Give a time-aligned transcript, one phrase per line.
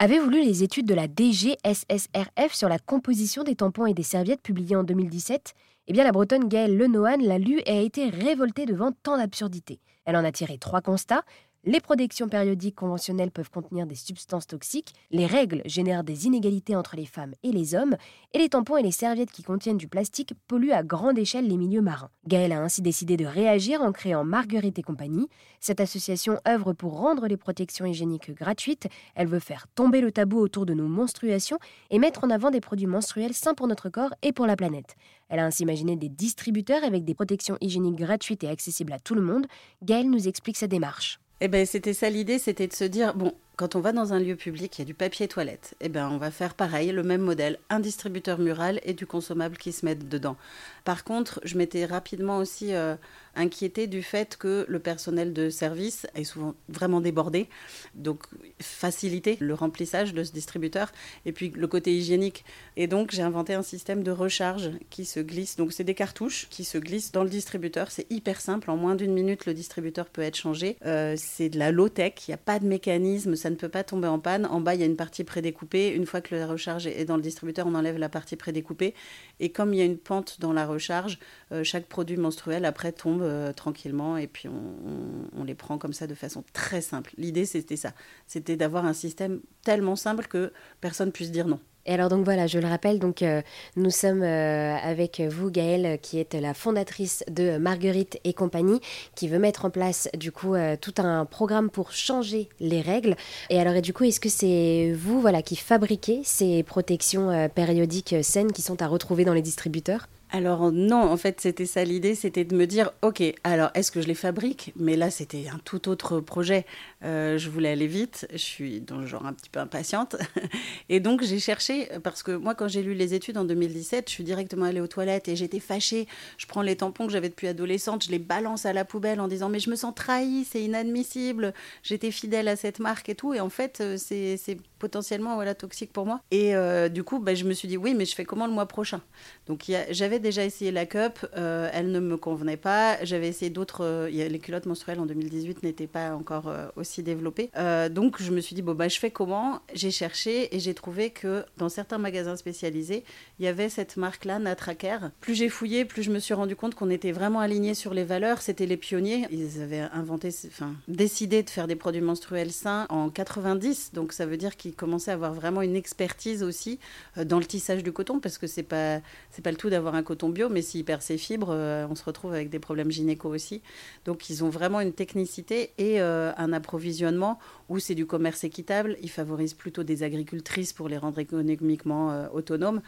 [0.00, 4.42] Avez-vous lu les études de la DGSSRF sur la composition des tampons et des serviettes
[4.42, 5.54] publiées en 2017
[5.86, 9.78] Eh bien, la bretonne Gaëlle Lenohan l'a lu et a été révoltée devant tant d'absurdités.
[10.04, 11.22] Elle en a tiré trois constats.
[11.66, 16.94] Les protections périodiques conventionnelles peuvent contenir des substances toxiques, les règles génèrent des inégalités entre
[16.94, 17.96] les femmes et les hommes,
[18.34, 21.56] et les tampons et les serviettes qui contiennent du plastique polluent à grande échelle les
[21.56, 22.10] milieux marins.
[22.26, 25.26] Gaëlle a ainsi décidé de réagir en créant Marguerite et compagnie.
[25.58, 28.88] Cette association œuvre pour rendre les protections hygiéniques gratuites.
[29.14, 31.58] Elle veut faire tomber le tabou autour de nos menstruations
[31.90, 34.96] et mettre en avant des produits menstruels sains pour notre corps et pour la planète.
[35.30, 39.14] Elle a ainsi imaginé des distributeurs avec des protections hygiéniques gratuites et accessibles à tout
[39.14, 39.46] le monde.
[39.82, 41.20] Gaëlle nous explique sa démarche.
[41.40, 44.18] Eh ben, c'était ça l'idée, c'était de se dire, bon, quand on va dans un
[44.18, 45.74] lieu public, il y a du papier toilette.
[45.80, 49.56] Eh ben, on va faire pareil, le même modèle, un distributeur mural et du consommable
[49.56, 50.36] qui se mettent dedans.
[50.84, 52.96] Par contre, je m'étais rapidement aussi euh,
[53.36, 57.48] inquiétée du fait que le personnel de service est souvent vraiment débordé,
[57.94, 58.24] donc
[58.60, 60.90] faciliter le remplissage de ce distributeur
[61.24, 62.44] et puis le côté hygiénique.
[62.76, 65.56] Et donc, j'ai inventé un système de recharge qui se glisse.
[65.56, 67.90] Donc, c'est des cartouches qui se glissent dans le distributeur.
[67.90, 68.70] C'est hyper simple.
[68.70, 70.76] En moins d'une minute, le distributeur peut être changé.
[70.84, 72.14] Euh, c'est de la low-tech.
[72.26, 74.46] Il n'y a pas de mécanisme ça ne peut pas tomber en panne.
[74.46, 75.90] En bas, il y a une partie prédécoupée.
[75.90, 78.94] Une fois que la recharge est dans le distributeur, on enlève la partie prédécoupée.
[79.38, 81.18] Et comme il y a une pente dans la recharge,
[81.52, 86.06] euh, chaque produit menstruel après tombe euh, tranquillement et puis on, les prend comme ça
[86.06, 87.12] de façon très simple.
[87.18, 87.92] L'idée, c'était ça.
[88.26, 91.60] C'était d'avoir un système tellement simple que personne puisse dire non.
[91.86, 93.42] Et alors donc voilà, je le rappelle, donc euh,
[93.76, 98.80] nous sommes euh, avec vous Gaëlle, qui est la fondatrice de Marguerite et compagnie,
[99.14, 103.16] qui veut mettre en place du coup euh, tout un programme pour changer les règles.
[103.50, 108.14] Et alors et du coup, est-ce que c'est vous voilà qui fabriquez ces protections périodiques
[108.22, 110.08] saines qui sont à retrouver dans les distributeurs?
[110.34, 114.00] Alors non, en fait, c'était ça l'idée, c'était de me dire, ok, alors est-ce que
[114.00, 114.72] je les fabrique?
[114.74, 116.66] Mais là, c'était un tout autre projet.
[117.04, 120.16] Euh, je voulais aller vite, je suis dans le genre un petit peu impatiente.
[120.88, 124.12] Et donc, j'ai cherché, parce que moi, quand j'ai lu les études en 2017, je
[124.12, 126.08] suis directement allée aux toilettes et j'étais fâchée.
[126.36, 129.28] Je prends les tampons que j'avais depuis adolescente, je les balance à la poubelle en
[129.28, 133.34] disant, mais je me sens trahie, c'est inadmissible, j'étais fidèle à cette marque et tout.
[133.34, 136.20] Et en fait, euh, c'est potentiellement voilà, toxique pour moi.
[136.30, 138.52] Et euh, du coup, bah, je me suis dit, oui, mais je fais comment le
[138.52, 139.00] mois prochain?
[139.46, 143.02] Donc, j'avais déjà essayé la cup, euh, elle ne me convenait pas.
[143.02, 143.82] J'avais essayé d'autres.
[143.82, 147.50] Euh, les culottes menstruelles en 2018 n'étaient pas encore euh, aussi développées.
[147.90, 149.60] donc je me suis dit, bon, bah, je fais comment?
[149.72, 153.04] J'ai cherché et j'ai trouvé que dans certains magasins spécialisés,
[153.38, 155.10] il y avait cette marque-là, Natraker.
[155.20, 158.04] Plus j'ai fouillé, plus je me suis rendu compte qu'on était vraiment alignés sur les
[158.04, 158.42] valeurs.
[158.42, 159.26] C'était les pionniers.
[159.30, 163.92] Ils avaient inventé, enfin, décidé de faire des produits menstruels sains en 90.
[163.94, 166.78] Donc ça veut dire qu'ils commençaient à avoir vraiment une expertise aussi
[167.16, 169.00] dans le tissage du coton parce que c'est pas,
[169.42, 172.04] pas le tout d'avoir un coton bio, mais s'il perd ses fibres, euh, on se
[172.04, 173.62] retrouve avec des problèmes gynéco aussi.
[174.04, 178.96] Donc ils ont vraiment une technicité et euh, un approvisionnement où c'est du commerce équitable.
[179.02, 182.80] Ils favorisent plutôt des agricultrices pour les rendre économiquement euh, autonomes.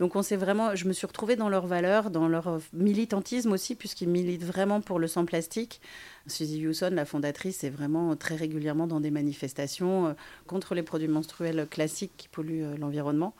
[0.00, 3.74] Donc on s'est vraiment, je me suis retrouvée dans leurs valeurs, dans leur militantisme aussi,
[3.74, 5.80] puisqu'ils militent vraiment pour le sans plastique.
[6.26, 10.16] Suzy Hewson, la fondatrice, est vraiment très régulièrement dans des manifestations
[10.48, 13.34] contre les produits menstruels classiques qui polluent l'environnement.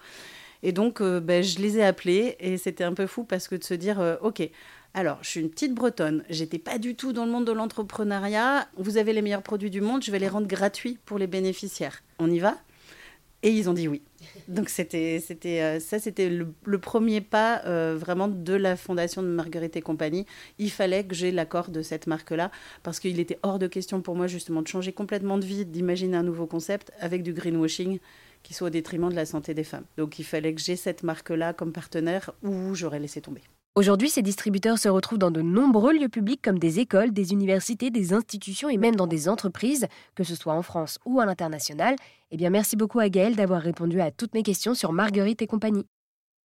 [0.63, 3.55] Et donc, euh, ben, je les ai appelés et c'était un peu fou parce que
[3.55, 4.49] de se dire, euh, ok,
[4.95, 8.67] alors, je suis une petite bretonne, j'étais pas du tout dans le monde de l'entrepreneuriat.
[8.79, 12.03] Vous avez les meilleurs produits du monde, je vais les rendre gratuits pour les bénéficiaires.
[12.19, 12.57] On y va?
[13.43, 14.03] Et ils ont dit oui.
[14.49, 17.63] Donc c'était, c'était, euh, ça, c'était le, premier pas
[17.95, 20.27] vraiment de la fondation de Marguerite et compagnie.
[20.59, 22.51] Il fallait que j'ai l'accord de cette marque-là
[22.83, 26.17] parce qu'il était hors de question pour moi justement de changer complètement de vie, d'imaginer
[26.17, 27.99] un nouveau concept avec du greenwashing
[28.43, 29.85] qui soit au détriment de la santé des femmes.
[29.97, 33.43] Donc il fallait que j'ai cette marque-là comme partenaire ou j'aurais laissé tomber.
[33.77, 37.91] Aujourd'hui, ces distributeurs se retrouvent dans de nombreux lieux publics comme des écoles, des universités,
[37.91, 41.95] des institutions et même dans des entreprises, que ce soit en France ou à l'international.
[42.31, 45.47] Eh bien, merci beaucoup à Gaëlle d'avoir répondu à toutes mes questions sur Marguerite et
[45.47, 45.85] compagnie.